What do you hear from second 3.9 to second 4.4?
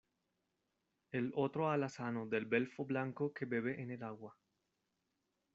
el agua.